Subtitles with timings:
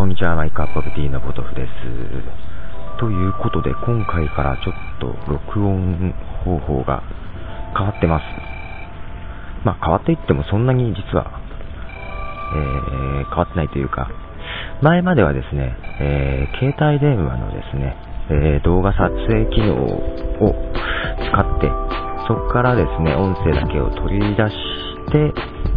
[0.00, 1.70] こんにちは、マイクアップオブティーのポトフです。
[2.98, 7.02] ということで、今回からちょっと録音方法が
[7.76, 8.24] 変わってます。
[9.62, 11.38] まあ、変わっていってもそんなに実は、
[12.56, 14.08] えー、変わってないというか、
[14.80, 17.94] 前まではですね、えー、携帯電話のですね、
[18.30, 20.56] えー、動画撮影機能を
[21.28, 21.68] 使って、
[22.26, 24.56] そこからですね、音声だけを取り出し
[25.12, 25.34] て、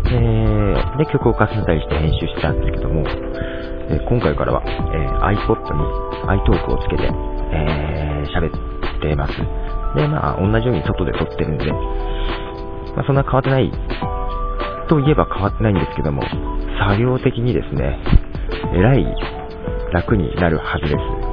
[0.08, 3.04] えー、で、曲を重ねたりして編集してたんですけども、
[3.94, 5.08] え今回からは、え
[5.38, 5.84] iPod に
[6.42, 7.10] iTalk をつけて、
[7.52, 9.34] え喋っています。
[9.96, 11.72] で、まあ、同じように外で撮ってるんで、
[12.96, 13.72] まあ、そんな変わってない
[14.90, 16.24] といえば変わってないんですけども、
[16.88, 18.00] 作業的にですね、
[18.74, 19.06] えらい
[19.94, 21.24] 楽になるはずです。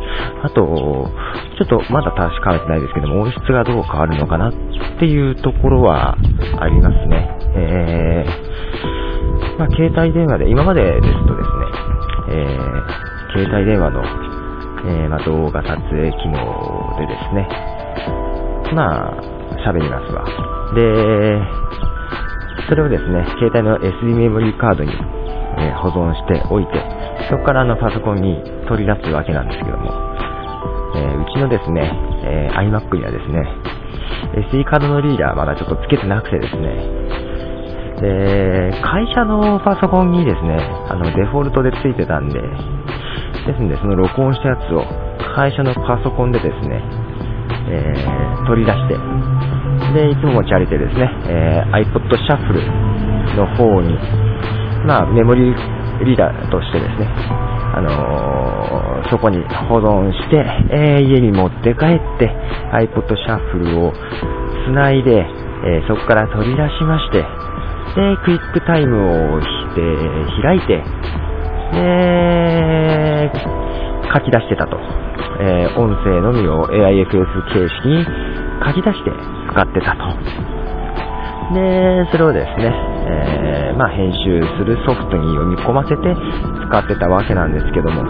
[0.42, 1.10] あと、
[1.58, 4.52] ちょっとまだ確かめてないですけども、音質がどう変わるのかなっ
[4.98, 6.16] ていうところは
[6.58, 7.36] ありますね。
[7.56, 11.59] えー、まあ、携帯電話で、今までですとですね、
[12.30, 14.02] えー、携帯電話の、
[14.86, 17.48] えー、ま、動画撮影機能でですね、
[18.74, 20.24] まあ、喋りますわ。
[20.74, 21.42] で、
[22.68, 24.92] それをですね、携帯の SD メモリーカードに、
[25.58, 26.72] え、保存しておいて、
[27.28, 29.90] そこからあのパソコンに取り出すわけなんですけども、
[30.94, 31.92] えー、うちのですね、
[32.24, 33.42] えー、iMac にはですね、
[34.52, 36.99] SD カードのリーダーまだちょっとつけてなくてですね、
[38.00, 40.56] で、会社のパソコンにですね、
[40.88, 44.84] あの、デフォルトでついてたんで、ですんで、その録音したやつを
[45.34, 46.82] 会社のパソコンでですね、
[47.68, 48.96] えー、取り出して、
[49.92, 53.94] で、いつも持ち歩いてですね、えー、iPod Shuffle の方に、
[54.86, 57.06] まあ、メモリーリーダーとしてですね、
[57.74, 62.32] あのー、そこに保存して、えー、家に持って帰って、
[62.72, 63.92] iPod Shuffle を
[64.66, 65.26] 繋いで、
[65.64, 67.24] えー、そこから取り出しまして、
[67.94, 69.80] で、クイックタイムをして
[70.42, 70.82] 開いて、
[71.72, 73.32] で、
[74.12, 74.78] 書き出してたと。
[75.40, 77.08] えー、音声のみを AIFS
[77.48, 78.04] 形式に
[78.66, 79.10] 書き出して
[79.50, 80.04] 使ってたと。
[81.54, 82.72] で、それをですね、
[83.08, 86.14] えー、まあ、編集するソフトに読み込ませて
[86.68, 88.04] 使ってたわけなんですけども、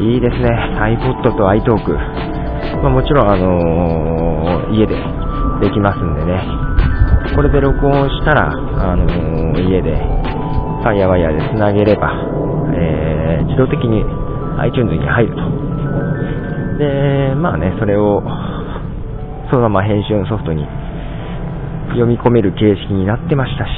[0.00, 0.48] いいですね、
[0.80, 1.92] iPod と iTalk。
[2.82, 4.96] まあ、もちろん、あのー、家で
[5.60, 6.40] できますんでね、
[7.34, 9.96] これで録音したら、あのー、家で
[10.84, 12.12] Firewire で繋げれば、
[12.76, 14.04] えー、自動的に
[14.60, 15.40] iTunes に入ると。
[16.76, 18.20] で、まあね、それを
[19.50, 20.66] そのまま編集のソフトに
[21.96, 23.70] 読み込める形式になってましたし、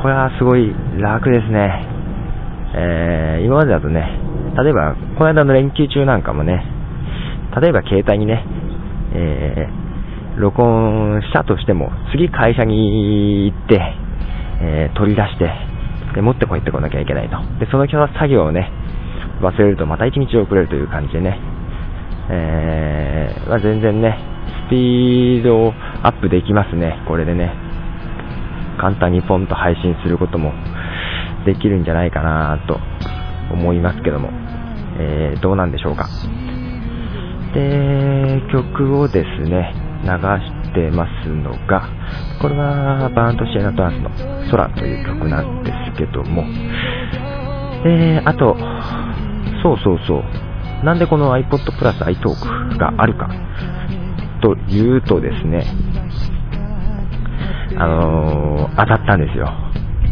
[0.00, 1.86] これはすごい楽ですね。
[2.74, 4.06] えー、今までだとね、
[4.62, 6.62] 例えば、この間の連休中なんかもね、
[7.60, 8.44] 例えば携帯にね、
[9.14, 9.81] えー
[10.36, 13.80] 録音したとしても、次会社に行って、
[14.60, 15.50] えー、取り出して、
[16.14, 17.36] で、持ってこいってこなきゃいけないと。
[17.58, 18.70] で、その作業をね、
[19.40, 21.38] 忘れるとまた1日遅れるという感じでね、
[22.30, 24.18] えー、まあ、全然ね、
[24.66, 25.72] スピードを
[26.02, 27.52] アップできますね、これでね。
[28.78, 30.52] 簡単にポンと配信することも
[31.44, 32.80] できるんじゃないかなと
[33.52, 34.30] 思いますけども、
[34.98, 36.08] えー、どうなんでしょうか。
[37.54, 41.88] で、曲をですね、流してますのが、
[42.40, 46.44] これはバーントシエナトランスの空という曲なんですけども、
[47.84, 48.56] えー、あと、
[49.62, 53.28] そうそうそう、なんでこの iPod Plus iTalk があるか
[54.42, 55.64] というとですね、
[57.78, 59.48] あのー、当たったんですよ。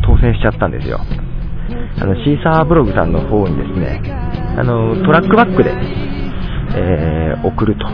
[0.03, 1.01] 当選しちゃったんですよ。
[2.01, 4.01] あの、シーサーブログさんの方にですね、
[4.57, 5.73] あの、トラックバックで、
[6.77, 7.87] えー、送ると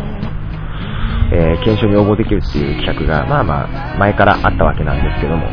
[1.32, 5.46] えー、検証に応募できるっていう企画が、まあまあ、前からあったわけなんですけども、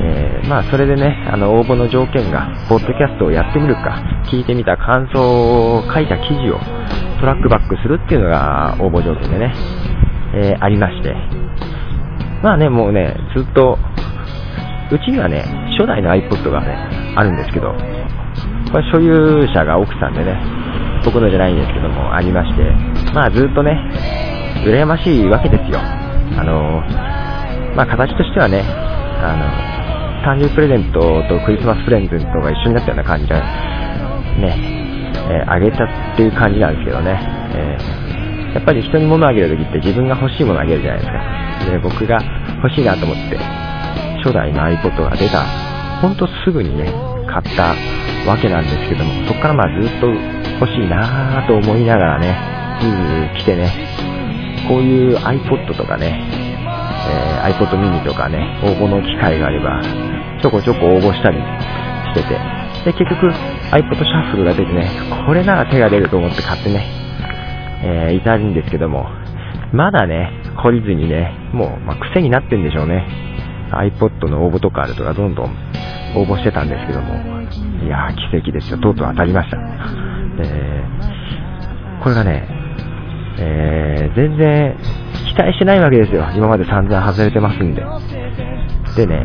[0.00, 6.58] えー、まあ、それでね、あの、応募の条件が、ポッドキャストをやってみるか、聞いてみた感想を書いた記事を
[7.20, 9.54] トラックバックするっていうのが応募条件でね、
[10.34, 11.14] えー、ありまして、
[12.42, 13.78] まあね、もうね、ずっと、
[14.90, 15.42] うちにはね、
[15.78, 17.72] 初代の iPod がね、あるんですけど、
[18.72, 20.36] これ所有者が奥さんでね、
[21.04, 22.62] 僕のじゃないんですけども、ありまして、
[23.14, 24.31] まあずっとね、
[24.64, 25.80] 羨ましいわけですよ。
[25.80, 26.80] あの、
[27.76, 29.72] まあ形としてはね、あの、
[30.22, 34.56] 誕生日プレゼントとクリスマスプレゼントが一緒になったような感じで、ね、
[35.30, 37.18] えー、あげたっていう感じなんですけどね、
[37.54, 41.70] えー、やっぱり人に物をあげるときって自分が欲しいものをあげるじゃないですか。
[41.70, 42.18] で、僕が
[42.62, 43.36] 欲しいなと思って、
[44.22, 45.44] 初代の iPod が出た、
[46.00, 46.92] ほんとすぐにね、
[47.26, 47.74] 買った
[48.28, 50.06] わけなんですけども、そこからまあずっと
[50.60, 52.36] 欲しいなぁと思いながらね、
[52.82, 53.70] うん、来てね、
[54.68, 56.22] こういう iPod とかね、
[57.08, 59.82] えー、iPod mini とかね、応募の機会があれば、
[60.40, 62.38] ちょこちょこ応募したりしてて、
[62.84, 63.26] で、結局
[63.72, 64.90] iPod シャッフルが出てね、
[65.26, 66.86] これなら手が出ると思って買ってね、
[67.84, 69.06] えー、いたんですけども、
[69.72, 70.30] まだね、
[70.62, 73.06] 懲りずにね、もう、まあ、癖になってんでしょうね。
[73.72, 75.46] iPod の応募とかあるとかどんどん
[76.14, 78.78] 応募してたんですけども、いやー奇跡ですよ。
[78.78, 79.56] とうとう当たりました。
[80.38, 82.61] えー、これがね、
[83.38, 84.76] えー、全然
[85.28, 86.28] 期待してないわけですよ。
[86.34, 87.82] 今まで散々外れてますんで。
[88.96, 89.24] でね、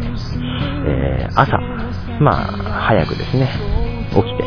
[0.86, 1.58] えー、朝、
[2.22, 2.46] まあ、
[2.88, 3.50] 早くですね、
[4.12, 4.44] 起きて、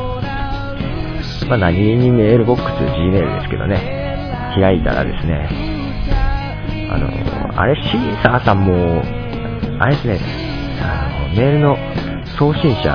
[1.48, 5.48] まあ、何気にメールボックス、Gmail ですけどね、開いたらですね、
[6.90, 9.02] あの、あれ、シーサーさんも、
[9.78, 10.18] あれですね、
[10.80, 11.76] あの、メールの
[12.38, 12.90] 送信者、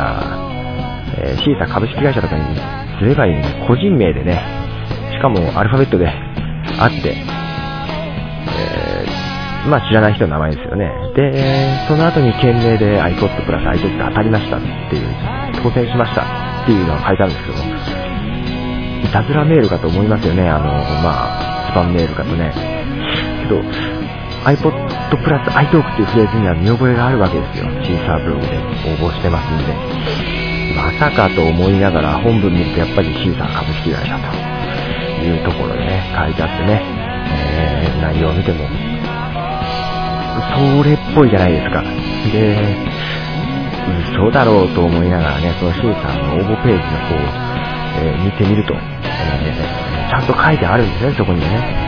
[1.17, 2.43] えー、シーサー株式会社とかに
[2.99, 4.41] すればいいね、個人名でね、
[5.11, 6.11] しかもアルファベットで
[6.79, 10.91] あって、えー、まあ知らない人の名前ですよね。
[11.15, 15.07] で、その後に件名で iPod プラス iPod 当たりましたっていう、
[15.63, 16.21] 当選しました
[16.63, 17.63] っていうのが書いてあるんですけども、
[19.03, 20.65] いたずらメールかと思いますよね、あの、
[21.01, 22.53] まあ、スパムメールかとね。
[23.43, 23.61] けど、
[24.45, 24.71] iPod
[25.23, 27.65] プラス iTalk っていうフレーズには見覚えがあるわけですよ。
[27.83, 29.73] シーサーブログで応募してますんで。
[30.75, 34.54] まさかと思いながら本文見るとやっぱりシーサー株式会社と
[35.23, 36.81] いうところでね、書いてあってね、
[37.27, 38.67] えー、内容を見ても、
[40.55, 41.83] それっぽいじゃないですか。
[42.31, 42.95] で、
[44.11, 47.19] 嘘だろうと思いながらね、そのシーサーの応募ページの方を、
[48.01, 51.85] えー、見てみると、えー、ちゃんと書いてあるんですね、そこにね。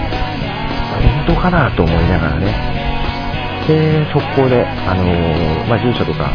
[1.26, 2.54] 本当かなと思いながらね。
[3.68, 6.32] で、速攻で、あのー、まあ、住所とか、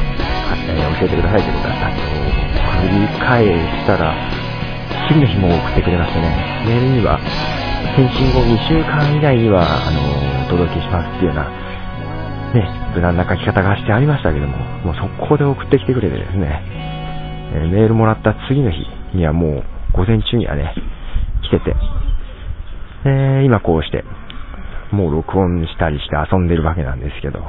[0.68, 2.02] えー、教えてくださいということだったんで、
[2.82, 3.44] 繰り返
[3.80, 4.14] したら、
[5.08, 7.18] 次の日も送ってくれましてね、メールには、
[7.96, 11.50] 返信後2週間以内には、あのー、お届けしますっていうような、
[12.54, 16.62] ね、無難な書き方がしてありましたけども、もう速攻で送ってきてくれてですね、
[17.54, 20.72] えー、メールもらった次の日にはもう、午前中にはね、
[21.42, 21.76] 来てて、
[23.04, 24.04] えー、今こうして、
[24.92, 27.40] もう録音したりして遊んでるわけなんですけど、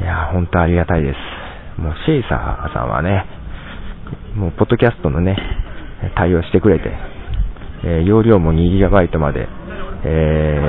[0.00, 1.80] いやー、ほんとありがたいです。
[1.80, 3.24] もうシーサーさんはね、
[4.34, 5.36] もうポッドキャストのね、
[6.16, 6.92] 対応してくれて、
[7.84, 9.48] え、容量も 2GB まで、
[10.04, 10.60] え、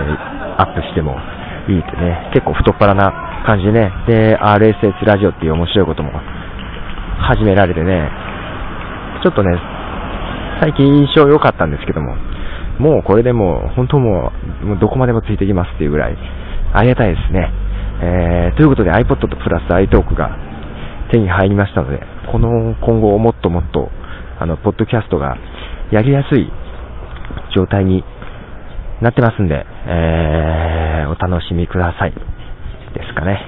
[0.57, 1.18] アップしても
[1.68, 6.12] いいってね、結構太っ腹な感じでね、で、RSS ラジオっていう面白いことも
[7.19, 8.09] 始められてね、
[9.24, 9.57] ちょっとね、
[10.62, 12.15] 最近印象良かったんですけども、
[12.79, 14.31] もうこれでもう、本当も
[14.75, 16.18] う、どこまでもついてきますっていうぐらい、
[16.74, 17.51] ありがたいですね。
[18.01, 20.36] えー、ということで iPod とプラス iTalk が
[21.12, 22.01] 手に入りましたので、
[22.31, 23.89] この今後をもっともっと、
[24.43, 25.37] あの、ポッドキャストが
[25.89, 26.51] やりやすい
[27.55, 28.03] 状態に
[29.01, 32.11] なってますんで、えー、お楽しみください。
[32.11, 32.19] で
[33.07, 33.39] すかね。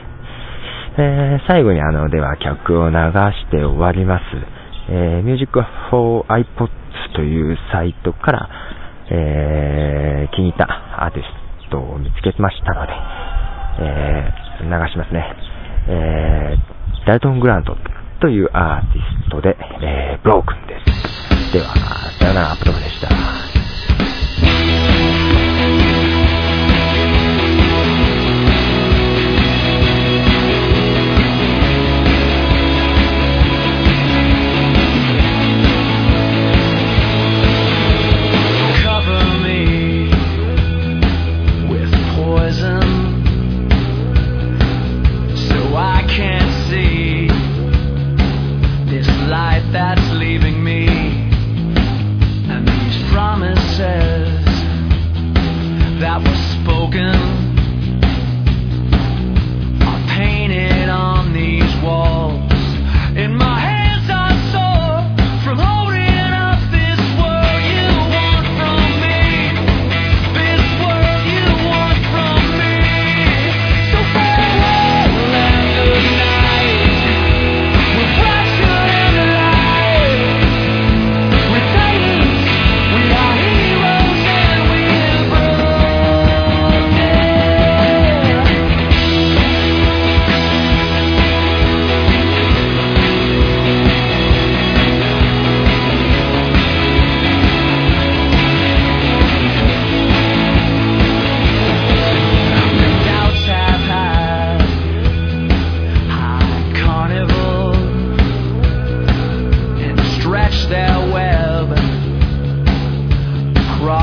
[0.97, 4.24] えー、最後にあの、では曲を流して終わります。
[4.88, 5.51] えー、Music
[5.92, 6.69] for iPods
[7.13, 8.50] というサイトから、
[9.12, 11.24] えー、気に入ったアーティ
[11.68, 12.94] ストを見つけましたので、
[13.81, 15.36] えー、流しますね。
[15.89, 17.75] えー、ダルトン・グラント
[18.21, 20.85] というアーティストで、えー、ブロークンです。
[21.56, 21.74] では、
[22.19, 23.55] さよなら、プロードでした。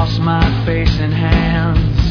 [0.03, 2.02] Lost my face and hands.